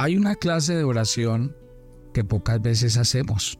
[0.00, 1.56] Hay una clase de oración
[2.14, 3.58] que pocas veces hacemos.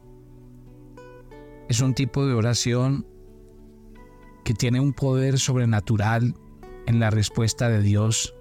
[1.69, 3.09] Es un tipo de oración
[4.45, 6.37] que tiene un poder sobrenatural
[6.87, 8.37] en la respuesta de Dios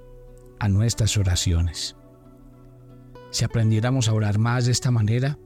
[0.59, 1.95] a nuestras oraciones.
[3.31, 5.39] Si aprendiéramos a orar más de esta manera,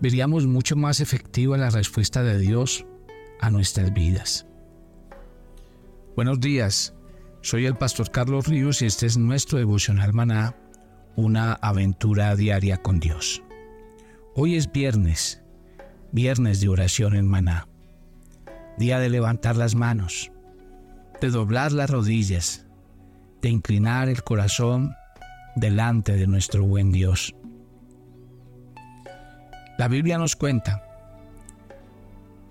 [0.00, 2.86] veríamos mucho más efectiva la respuesta de Dios
[3.40, 4.46] a nuestras vidas.
[6.16, 6.94] Buenos días,
[7.42, 10.56] soy el pastor Carlos Ríos y este es nuestro devocional maná,
[11.16, 13.42] una aventura diaria con Dios.
[14.34, 15.42] Hoy es viernes,
[16.10, 17.68] viernes de oración en maná,
[18.78, 20.30] día de levantar las manos,
[21.20, 22.66] de doblar las rodillas,
[23.42, 24.94] de inclinar el corazón
[25.54, 27.34] delante de nuestro buen Dios.
[29.78, 30.82] La Biblia nos cuenta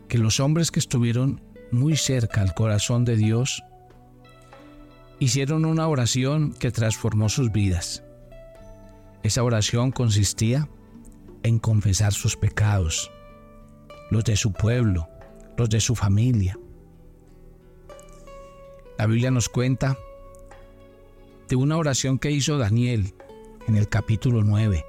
[0.07, 3.63] que los hombres que estuvieron muy cerca al corazón de Dios
[5.19, 8.03] hicieron una oración que transformó sus vidas.
[9.23, 10.67] Esa oración consistía
[11.43, 13.11] en confesar sus pecados,
[14.09, 15.07] los de su pueblo,
[15.57, 16.57] los de su familia.
[18.97, 19.97] La Biblia nos cuenta
[21.49, 23.13] de una oración que hizo Daniel
[23.67, 24.85] en el capítulo 9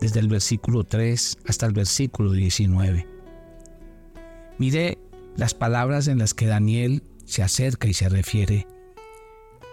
[0.00, 3.06] desde el versículo 3 hasta el versículo 19.
[4.58, 4.98] Mire
[5.36, 8.66] las palabras en las que Daniel se acerca y se refiere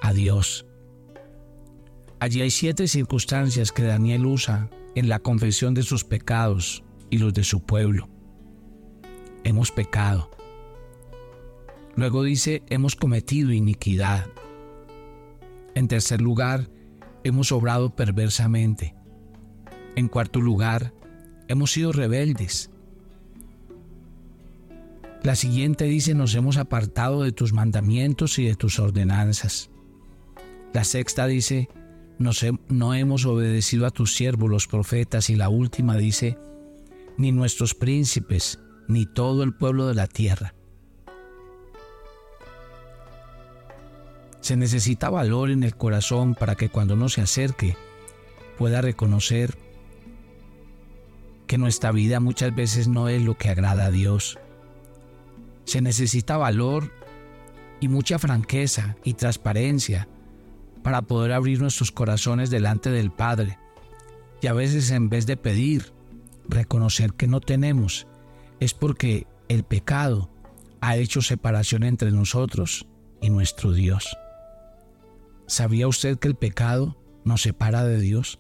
[0.01, 0.65] a Dios.
[2.19, 7.33] Allí hay siete circunstancias que Daniel usa en la confesión de sus pecados y los
[7.33, 8.09] de su pueblo.
[9.45, 10.29] Hemos pecado.
[11.95, 14.27] Luego dice, hemos cometido iniquidad.
[15.75, 16.69] En tercer lugar,
[17.23, 18.95] hemos obrado perversamente.
[19.95, 20.93] En cuarto lugar,
[21.47, 22.69] hemos sido rebeldes.
[25.23, 29.69] La siguiente dice, nos hemos apartado de tus mandamientos y de tus ordenanzas.
[30.73, 31.69] La sexta dice,
[32.19, 35.29] no hemos obedecido a tus siervos los profetas.
[35.29, 36.37] Y la última dice,
[37.17, 40.53] ni nuestros príncipes, ni todo el pueblo de la tierra.
[44.41, 47.75] Se necesita valor en el corazón para que cuando uno se acerque
[48.57, 49.57] pueda reconocer
[51.47, 54.37] que nuestra vida muchas veces no es lo que agrada a Dios.
[55.65, 56.91] Se necesita valor
[57.79, 60.07] y mucha franqueza y transparencia
[60.83, 63.57] para poder abrir nuestros corazones delante del Padre.
[64.41, 65.93] Y a veces en vez de pedir,
[66.47, 68.07] reconocer que no tenemos,
[68.59, 70.29] es porque el pecado
[70.81, 72.87] ha hecho separación entre nosotros
[73.21, 74.17] y nuestro Dios.
[75.47, 78.39] ¿Sabía usted que el pecado nos separa de Dios?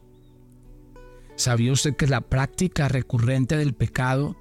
[1.35, 4.35] ¿Sabía usted que la práctica recurrente del pecado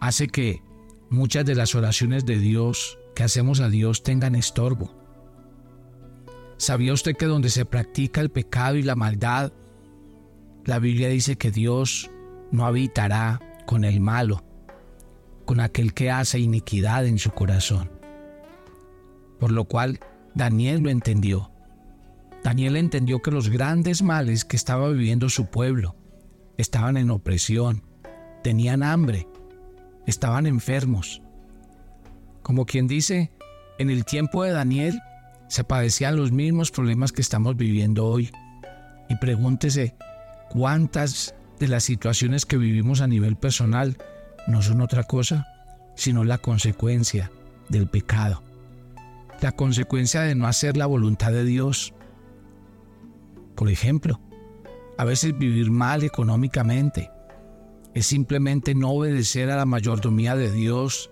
[0.00, 0.62] hace que
[1.10, 5.01] muchas de las oraciones de Dios que hacemos a Dios tengan estorbo?
[6.62, 9.52] ¿Sabía usted que donde se practica el pecado y la maldad,
[10.64, 12.08] la Biblia dice que Dios
[12.52, 14.44] no habitará con el malo,
[15.44, 17.90] con aquel que hace iniquidad en su corazón?
[19.40, 19.98] Por lo cual
[20.36, 21.50] Daniel lo entendió.
[22.44, 25.96] Daniel entendió que los grandes males que estaba viviendo su pueblo,
[26.58, 27.82] estaban en opresión,
[28.44, 29.26] tenían hambre,
[30.06, 31.22] estaban enfermos.
[32.44, 33.32] Como quien dice,
[33.80, 35.00] en el tiempo de Daniel
[35.52, 38.30] se padecían los mismos problemas que estamos viviendo hoy.
[39.10, 39.94] Y pregúntese,
[40.48, 43.98] ¿cuántas de las situaciones que vivimos a nivel personal
[44.46, 45.46] no son otra cosa,
[45.94, 47.30] sino la consecuencia
[47.68, 48.42] del pecado?
[49.42, 51.92] La consecuencia de no hacer la voluntad de Dios.
[53.54, 54.22] Por ejemplo,
[54.96, 57.10] a veces vivir mal económicamente.
[57.92, 61.10] Es simplemente no obedecer a la mayordomía de Dios,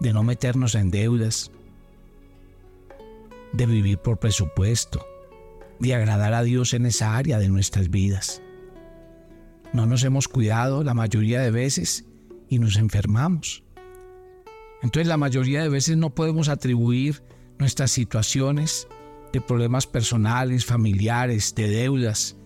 [0.00, 1.52] de no meternos en deudas,
[3.54, 5.06] de vivir por presupuesto,
[5.78, 8.42] de agradar a Dios en esa área de nuestras vidas.
[9.72, 12.04] No nos hemos cuidado la mayoría de veces
[12.48, 13.62] y nos enfermamos.
[14.82, 17.22] Entonces la mayoría de veces no podemos atribuir
[17.58, 18.88] nuestras situaciones
[19.32, 22.36] de problemas personales, familiares, de deudas,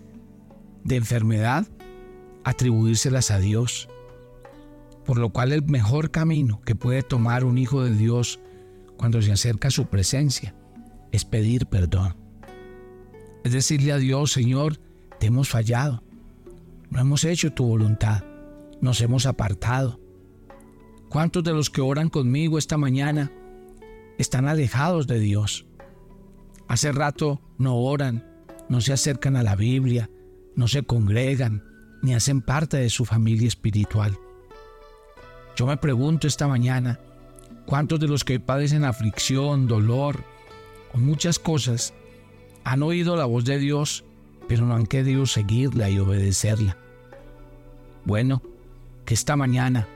[0.84, 1.66] de enfermedad,
[2.45, 3.89] atribuírselas a Dios.
[5.04, 8.41] Por lo cual el mejor camino que puede tomar un hijo de Dios
[8.99, 10.54] cuando se acerca a su presencia
[11.13, 12.16] es pedir perdón.
[13.45, 14.78] Es decirle a Dios, Señor,
[15.19, 16.03] te hemos fallado.
[16.91, 18.25] No hemos hecho tu voluntad.
[18.81, 20.01] Nos hemos apartado.
[21.09, 23.33] ¿Cuántos de los que oran conmigo esta mañana
[24.19, 25.66] están alejados de Dios?
[26.69, 28.27] Hace rato no oran,
[28.69, 30.11] no se acercan a la Biblia,
[30.54, 31.65] no se congregan
[32.03, 34.19] ni hacen parte de su familia espiritual.
[35.57, 37.01] Yo me pregunto esta mañana,
[37.66, 40.22] ¿cuántos de los que padecen aflicción, dolor
[40.95, 41.95] o muchas cosas
[42.65, 44.05] han oído la voz de Dios
[44.49, 46.79] pero no han querido seguirla y obedecerla.
[48.05, 48.43] Bueno,
[49.05, 49.87] que esta mañana,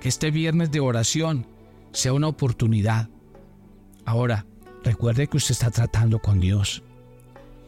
[0.00, 1.46] que este viernes de oración
[1.92, 3.08] sea una oportunidad.
[4.04, 4.44] Ahora,
[4.84, 6.82] recuerde que usted está tratando con Dios.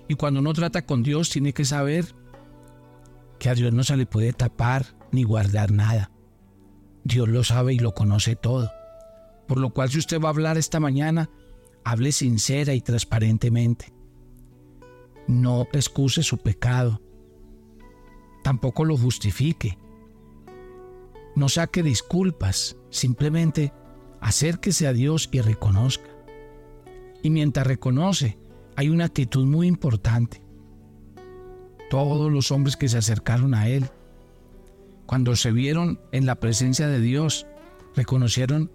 [0.06, 2.14] Y cuando uno trata con Dios, tiene que saber
[3.38, 6.10] que a Dios no se le puede tapar ni guardar nada.
[7.04, 8.70] Dios lo sabe y lo conoce todo.
[9.46, 11.30] Por lo cual si usted va a hablar esta mañana,
[11.88, 13.94] hable sincera y transparentemente.
[15.26, 17.00] No excuse su pecado.
[18.44, 19.78] Tampoco lo justifique.
[21.34, 23.72] No saque disculpas, simplemente
[24.20, 26.10] acérquese a Dios y reconozca.
[27.22, 28.38] Y mientras reconoce,
[28.76, 30.42] hay una actitud muy importante.
[31.88, 33.88] Todos los hombres que se acercaron a Él,
[35.06, 37.46] cuando se vieron en la presencia de Dios,
[37.96, 38.70] reconocieron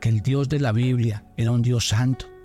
[0.00, 2.35] que el Dios de la Biblia era un Dios santo.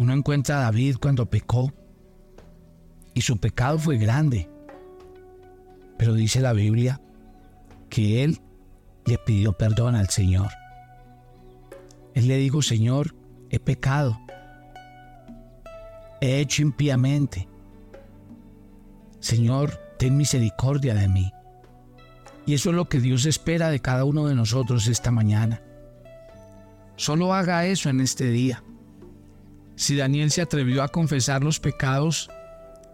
[0.00, 1.74] Uno encuentra a David cuando pecó
[3.12, 4.48] y su pecado fue grande.
[5.98, 7.02] Pero dice la Biblia
[7.90, 8.40] que él
[9.04, 10.48] le pidió perdón al Señor.
[12.14, 13.14] Él le dijo, Señor,
[13.50, 14.18] he pecado,
[16.22, 17.46] he hecho impíamente.
[19.18, 21.30] Señor, ten misericordia de mí.
[22.46, 25.60] Y eso es lo que Dios espera de cada uno de nosotros esta mañana.
[26.96, 28.64] Solo haga eso en este día.
[29.80, 32.28] Si Daniel se atrevió a confesar los pecados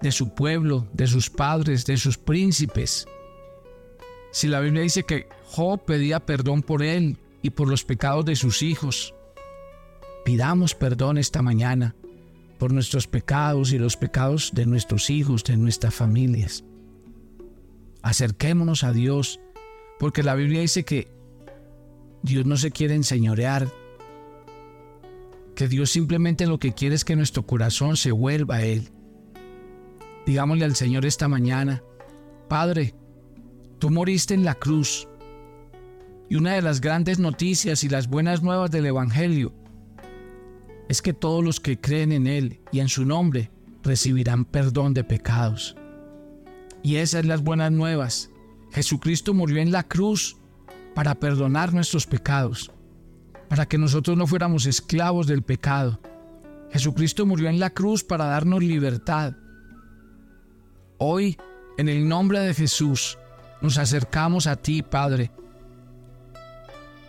[0.01, 3.09] de su pueblo, de sus padres, de sus príncipes,
[4.31, 8.37] si la Biblia dice que Job pedía perdón por él y por los pecados de
[8.37, 9.15] sus hijos,
[10.25, 11.97] pidamos perdón esta mañana
[12.57, 16.63] por nuestros pecados y los pecados de nuestros hijos, de nuestras familias.
[18.03, 19.41] Acerquémonos a Dios,
[19.99, 21.09] porque la Biblia dice que
[22.23, 23.67] Dios no se quiere enseñorear
[25.57, 28.91] que Dios simplemente lo que quiere es que nuestro corazón se vuelva a Él.
[30.27, 31.83] Digámosle al Señor esta mañana,
[32.49, 32.95] Padre,
[33.81, 35.09] tú moriste en la cruz.
[36.29, 39.55] Y una de las grandes noticias y las buenas nuevas del Evangelio
[40.89, 43.51] es que todos los que creen en Él y en su nombre
[43.83, 45.75] recibirán perdón de pecados.
[46.83, 48.31] Y esas son las buenas nuevas.
[48.73, 50.37] Jesucristo murió en la cruz
[50.95, 52.71] para perdonar nuestros pecados
[53.49, 56.01] para que nosotros no fuéramos esclavos del pecado.
[56.71, 59.35] Jesucristo murió en la cruz para darnos libertad.
[60.99, 61.39] Hoy,
[61.79, 63.19] en el nombre de Jesús,
[63.61, 65.31] nos acercamos a ti, Padre,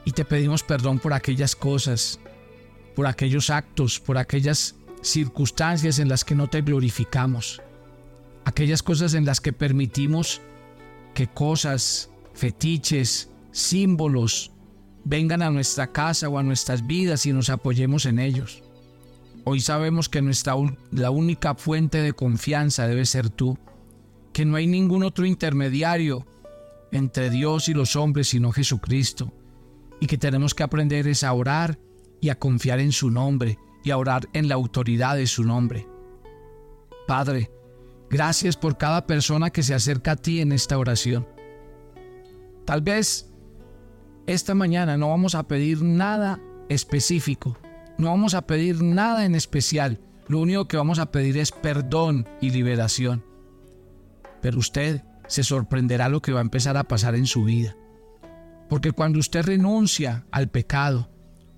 [0.06, 2.19] y te pedimos perdón por aquellas cosas,
[2.95, 7.62] por aquellos actos, por aquellas circunstancias en las que no te glorificamos,
[8.45, 10.42] aquellas cosas en las que permitimos
[11.13, 14.51] que cosas, fetiches, símbolos,
[15.09, 18.62] vengan a nuestra casa o a nuestras vidas y nos apoyemos en ellos.
[19.45, 20.56] Hoy sabemos que nuestra,
[20.92, 23.57] la única fuente de confianza debe ser tú,
[24.33, 26.27] que no hay ningún otro intermediario
[26.92, 29.33] entre Dios y los hombres sino Jesucristo,
[30.01, 31.80] y que tenemos que aprender es a orar
[32.19, 35.88] y a confiar en su nombre y a orar en la autoridad de su nombre.
[37.07, 37.50] Padre,
[38.09, 41.25] gracias por cada persona que se acerca a ti en esta oración.
[42.65, 43.31] Tal vez
[44.27, 47.57] esta mañana no vamos a pedir nada específico,
[47.97, 52.27] no vamos a pedir nada en especial, lo único que vamos a pedir es perdón
[52.41, 53.24] y liberación.
[54.41, 57.75] Pero usted se sorprenderá lo que va a empezar a pasar en su vida.
[58.68, 61.09] Porque cuando usted renuncia al pecado,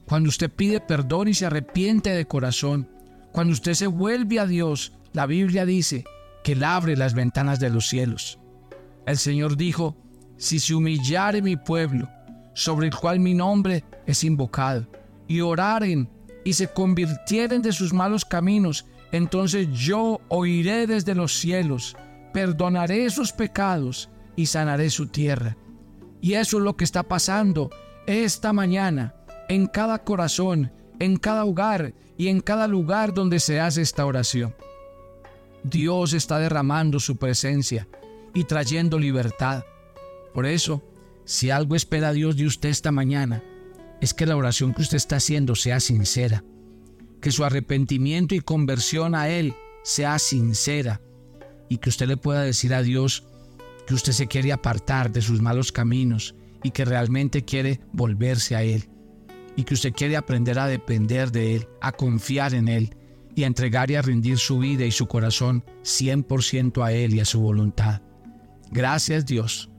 [0.05, 2.88] cuando usted pide perdón y se arrepiente de corazón,
[3.32, 6.03] cuando usted se vuelve a Dios, la Biblia dice
[6.44, 8.39] que Él abre las ventanas de los cielos.
[9.08, 9.98] El Señor dijo,
[10.38, 12.08] si se humillare mi pueblo,
[12.60, 14.86] sobre el cual mi nombre es invocado,
[15.30, 16.10] y oraren
[16.44, 21.96] y se convirtieren de sus malos caminos, entonces yo oiré desde los cielos,
[22.34, 25.56] perdonaré sus pecados y sanaré su tierra.
[26.20, 27.70] Y eso es lo que está pasando
[28.06, 29.16] esta mañana
[29.48, 34.54] en cada corazón, en cada hogar y en cada lugar donde se hace esta oración.
[35.63, 37.88] Dios está derramando su presencia
[38.34, 39.63] y trayendo libertad.
[40.34, 40.84] Por eso,
[41.29, 43.43] si algo espera Dios de usted esta mañana,
[44.01, 46.43] es que la oración que usted está haciendo sea sincera,
[47.21, 51.01] que su arrepentimiento y conversión a Él sea sincera
[51.69, 53.25] y que usted le pueda decir a Dios
[53.86, 56.33] que usted se quiere apartar de sus malos caminos
[56.63, 58.89] y que realmente quiere volverse a Él
[59.55, 62.95] y que usted quiere aprender a depender de Él, a confiar en Él
[63.36, 67.19] y a entregar y a rendir su vida y su corazón 100% a Él y
[67.19, 68.01] a su voluntad.
[68.71, 69.69] Gracias Dios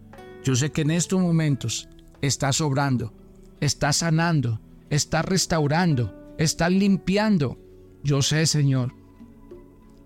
[0.45, 1.89] yo sé que en estos momentos
[2.23, 3.13] estás obrando,
[3.61, 7.59] estás sanando, estás restaurando, estás limpiando.
[8.03, 8.95] Yo sé, Señor,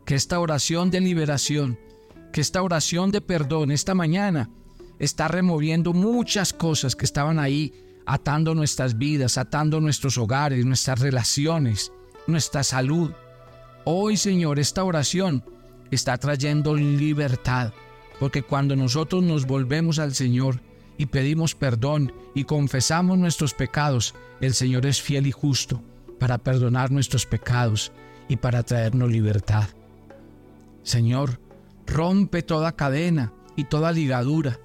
[0.05, 1.79] que esta oración de liberación,
[2.33, 4.51] que esta oración de perdón esta mañana
[4.99, 7.73] está removiendo muchas cosas que estaban ahí
[8.07, 11.93] atando nuestras vidas, atando nuestros hogares, nuestras relaciones,
[12.27, 13.13] nuestra salud.
[13.85, 15.45] Hoy, Señor, esta oración
[15.91, 17.73] está trayendo libertad,
[18.21, 20.61] porque cuando nosotros nos volvemos al Señor
[20.97, 25.83] y pedimos perdón y confesamos nuestros pecados, el Señor es fiel y justo
[26.19, 27.93] para perdonar nuestros pecados
[28.29, 29.69] y para traernos libertad.
[30.83, 31.41] Señor,
[31.87, 34.59] rompe toda cadena y toda ligadura,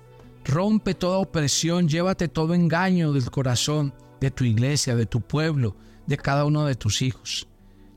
[0.46, 5.76] rompe toda opresión, llévate todo engaño del corazón de tu iglesia, de tu pueblo,
[6.06, 7.48] de cada uno de tus hijos.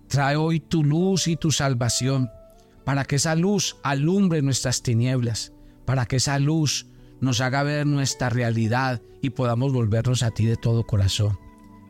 [0.08, 2.30] Trae hoy tu luz y tu salvación
[2.84, 5.52] para que esa luz alumbre nuestras tinieblas,
[5.84, 6.86] para que esa luz
[7.20, 11.38] nos haga ver nuestra realidad y podamos volvernos a ti de todo corazón.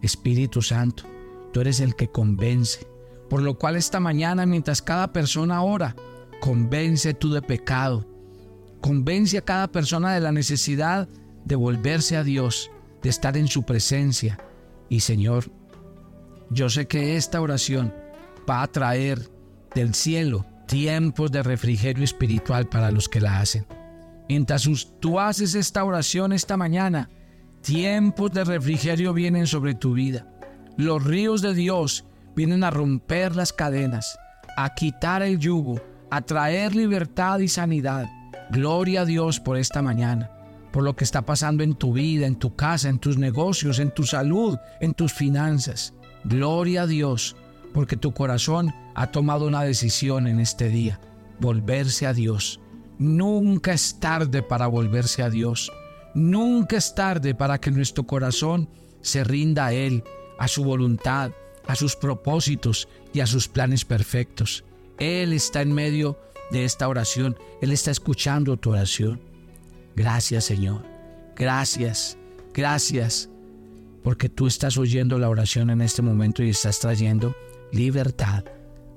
[0.02, 1.04] Espíritu Santo,
[1.52, 2.86] tú eres el que convence,
[3.30, 5.96] por lo cual esta mañana mientras cada persona ora,
[6.40, 8.06] convence tú de pecado,
[8.80, 11.08] convence a cada persona de la necesidad
[11.44, 12.70] de volverse a Dios,
[13.02, 14.38] de estar en su presencia.
[14.88, 15.50] Y Señor,
[16.50, 17.94] yo sé que esta oración
[18.48, 19.30] va a traer
[19.74, 23.66] del cielo tiempos de refrigerio espiritual para los que la hacen.
[24.28, 24.68] Mientras
[25.00, 27.10] tú haces esta oración esta mañana,
[27.60, 30.26] tiempos de refrigerio vienen sobre tu vida.
[30.76, 32.04] Los ríos de Dios
[32.34, 34.18] vienen a romper las cadenas,
[34.56, 38.06] a quitar el yugo, a traer libertad y sanidad.
[38.50, 40.30] Gloria a Dios por esta mañana,
[40.72, 43.90] por lo que está pasando en tu vida, en tu casa, en tus negocios, en
[43.90, 45.94] tu salud, en tus finanzas.
[46.24, 47.36] Gloria a Dios
[47.72, 51.00] porque tu corazón ha tomado una decisión en este día,
[51.40, 52.60] volverse a Dios.
[52.98, 55.72] Nunca es tarde para volverse a Dios.
[56.14, 58.68] Nunca es tarde para que nuestro corazón
[59.00, 60.04] se rinda a Él,
[60.38, 61.32] a su voluntad,
[61.66, 64.64] a sus propósitos y a sus planes perfectos.
[64.98, 66.18] Él está en medio
[66.50, 67.36] de esta oración.
[67.60, 69.20] Él está escuchando tu oración.
[69.96, 70.84] Gracias Señor.
[71.34, 72.18] Gracias.
[72.52, 73.30] Gracias.
[74.02, 77.34] Porque tú estás oyendo la oración en este momento y estás trayendo
[77.72, 78.44] libertad,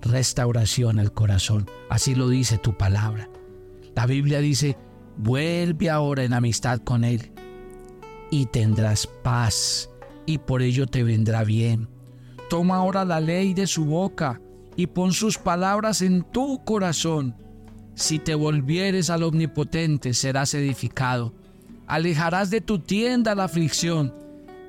[0.02, 1.68] restauración al corazón.
[1.90, 3.30] Así lo dice tu palabra.
[3.96, 4.78] La Biblia dice,
[5.18, 7.32] vuelve ahora en amistad con Él
[8.30, 9.90] y tendrás paz
[10.26, 11.88] y por ello te vendrá bien.
[12.50, 14.42] Toma ahora la ley de su boca
[14.76, 17.36] y pon sus palabras en tu corazón.
[17.96, 21.34] Si te volvieres al Omnipotente serás edificado.
[21.88, 24.14] Alejarás de tu tienda la aflicción.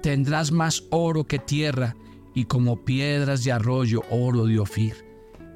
[0.01, 1.97] Tendrás más oro que tierra
[2.37, 5.07] y como piedras de arroyo oro de Ofir.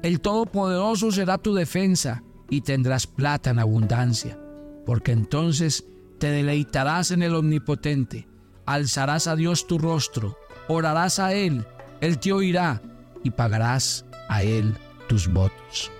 [0.01, 4.39] El Todopoderoso será tu defensa y tendrás plata en abundancia,
[4.83, 5.85] porque entonces
[6.17, 8.27] te deleitarás en el Omnipotente,
[8.65, 10.35] alzarás a Dios tu rostro,
[10.67, 11.67] orarás a Él,
[12.01, 12.81] Él te oirá
[13.23, 14.75] y pagarás a Él
[15.07, 15.91] tus votos.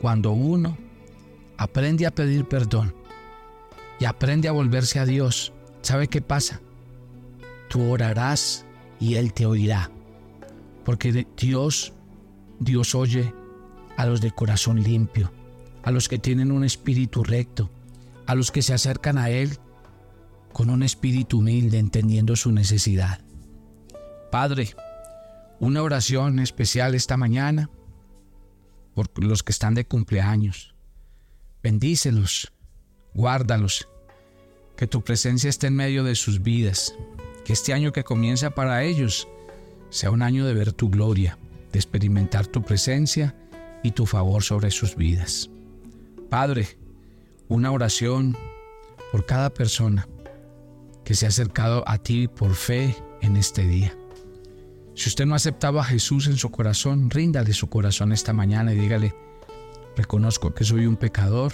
[0.00, 0.78] Cuando uno
[1.58, 2.94] aprende a pedir perdón
[4.00, 6.62] y aprende a volverse a Dios, ¿sabe qué pasa?
[7.68, 8.64] Tú orarás
[9.04, 9.90] y Él te oirá.
[10.82, 11.92] Porque Dios,
[12.58, 13.34] Dios oye
[13.98, 15.30] a los de corazón limpio,
[15.82, 17.70] a los que tienen un espíritu recto,
[18.26, 19.58] a los que se acercan a Él
[20.54, 23.20] con un espíritu humilde, entendiendo su necesidad.
[24.30, 24.74] Padre,
[25.60, 27.68] una oración especial esta mañana
[28.94, 30.74] por los que están de cumpleaños.
[31.62, 32.52] Bendícelos,
[33.12, 33.86] guárdalos,
[34.76, 36.94] que tu presencia esté en medio de sus vidas,
[37.44, 39.28] que este año que comienza para ellos
[39.90, 41.38] sea un año de ver tu gloria,
[41.72, 43.36] de experimentar tu presencia
[43.82, 45.50] y tu favor sobre sus vidas.
[46.30, 46.66] Padre,
[47.48, 48.36] una oración
[49.12, 50.08] por cada persona
[51.04, 53.94] que se ha acercado a ti por fe en este día.
[54.94, 58.72] Si usted no ha aceptado a Jesús en su corazón, ríndale su corazón esta mañana
[58.72, 59.14] y dígale,
[59.96, 61.52] reconozco que soy un pecador,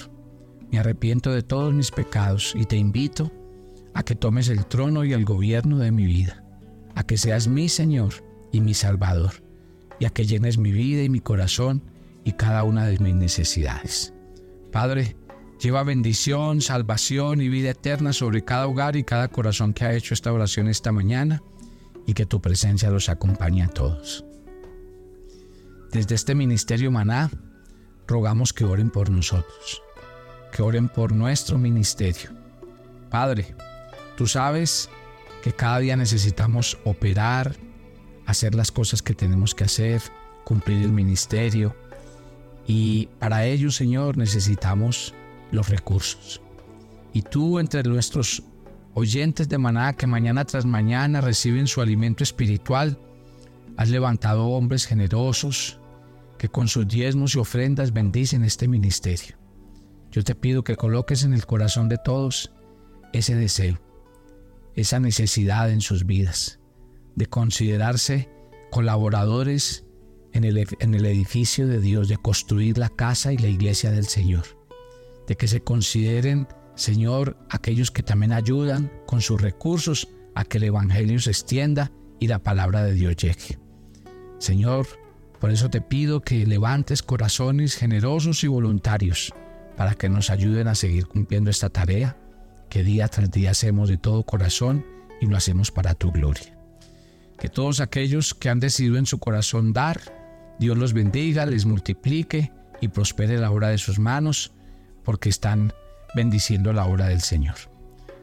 [0.70, 3.32] me arrepiento de todos mis pecados y te invito
[3.94, 6.44] a que tomes el trono y el gobierno de mi vida,
[6.94, 8.14] a que seas mi Señor
[8.52, 9.42] y mi Salvador,
[9.98, 11.82] y a que llenes mi vida y mi corazón
[12.24, 14.12] y cada una de mis necesidades.
[14.72, 15.16] Padre,
[15.60, 20.14] lleva bendición, salvación y vida eterna sobre cada hogar y cada corazón que ha hecho
[20.14, 21.42] esta oración esta mañana
[22.06, 24.24] y que tu presencia los acompañe a todos.
[25.92, 27.30] Desde este ministerio Maná,
[28.06, 29.82] rogamos que oren por nosotros,
[30.52, 32.30] que oren por nuestro ministerio.
[33.10, 33.54] Padre,
[34.20, 34.90] Tú sabes
[35.42, 37.56] que cada día necesitamos operar,
[38.26, 40.02] hacer las cosas que tenemos que hacer,
[40.44, 41.74] cumplir el ministerio.
[42.66, 45.14] Y para ello, Señor, necesitamos
[45.52, 46.42] los recursos.
[47.14, 48.42] Y tú entre nuestros
[48.92, 52.98] oyentes de maná que mañana tras mañana reciben su alimento espiritual,
[53.78, 55.80] has levantado hombres generosos
[56.36, 59.38] que con sus diezmos y ofrendas bendicen este ministerio.
[60.10, 62.52] Yo te pido que coloques en el corazón de todos
[63.14, 63.80] ese deseo,
[64.74, 66.60] esa necesidad en sus vidas,
[67.16, 68.28] de considerarse
[68.70, 69.84] colaboradores
[70.32, 74.06] en el, en el edificio de Dios, de construir la casa y la iglesia del
[74.06, 74.44] Señor,
[75.26, 76.46] de que se consideren,
[76.76, 82.28] Señor, aquellos que también ayudan con sus recursos a que el Evangelio se extienda y
[82.28, 83.58] la palabra de Dios llegue.
[84.38, 84.86] Señor,
[85.40, 89.32] por eso te pido que levantes corazones generosos y voluntarios
[89.76, 92.16] para que nos ayuden a seguir cumpliendo esta tarea
[92.70, 94.86] que día tras día hacemos de todo corazón
[95.20, 96.56] y lo hacemos para tu gloria.
[97.38, 100.00] Que todos aquellos que han decidido en su corazón dar,
[100.58, 104.52] Dios los bendiga, les multiplique y prospere la obra de sus manos,
[105.04, 105.72] porque están
[106.14, 107.56] bendiciendo la obra del Señor.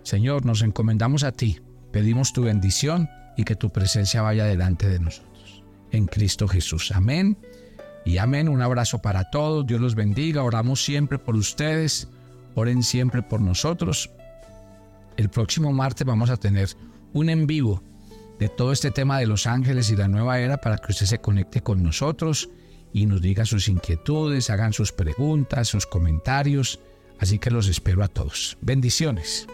[0.04, 1.60] Señor, nos encomendamos a ti,
[1.92, 5.64] pedimos tu bendición y que tu presencia vaya delante de nosotros.
[5.92, 6.92] En Cristo Jesús.
[6.92, 7.38] Amén.
[8.06, 8.50] Y amén.
[8.50, 9.66] Un abrazo para todos.
[9.66, 10.44] Dios los bendiga.
[10.44, 12.08] Oramos siempre por ustedes.
[12.56, 14.10] Oren siempre por nosotros.
[15.18, 16.70] El próximo martes vamos a tener
[17.12, 17.82] un en vivo
[18.38, 21.20] de todo este tema de los ángeles y la nueva era para que usted se
[21.20, 22.50] conecte con nosotros
[22.94, 26.80] y nos diga sus inquietudes, hagan sus preguntas, sus comentarios.
[27.18, 28.60] Así que los espero a todos.
[28.62, 29.48] Bendiciones.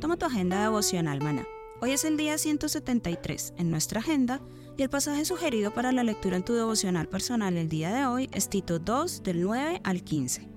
[0.00, 1.44] Toma tu agenda devocional, maná.
[1.80, 4.40] Hoy es el día 173 en nuestra agenda
[4.76, 8.28] y el pasaje sugerido para la lectura en tu devocional personal el día de hoy
[8.32, 10.48] es Tito 2 del 9 al 15.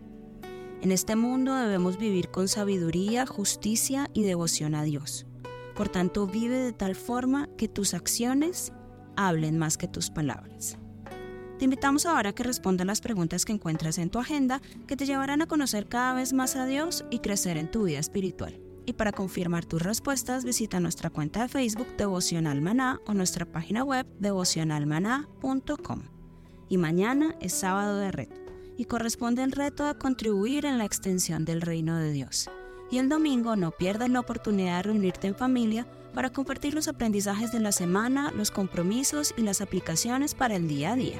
[0.82, 5.26] En este mundo debemos vivir con sabiduría, justicia y devoción a Dios.
[5.76, 8.72] Por tanto, vive de tal forma que tus acciones
[9.16, 10.78] hablen más que tus palabras.
[11.60, 15.06] Te invitamos ahora a que respondas las preguntas que encuentras en tu agenda que te
[15.06, 18.67] llevarán a conocer cada vez más a Dios y crecer en tu vida espiritual.
[18.88, 23.84] Y para confirmar tus respuestas, visita nuestra cuenta de Facebook Devocional Maná o nuestra página
[23.84, 26.04] web devocionalmaná.com.
[26.70, 28.38] Y mañana es sábado de reto
[28.78, 32.50] y corresponde el reto a contribuir en la extensión del reino de Dios.
[32.90, 37.52] Y el domingo no pierdas la oportunidad de reunirte en familia para compartir los aprendizajes
[37.52, 41.20] de la semana, los compromisos y las aplicaciones para el día a día.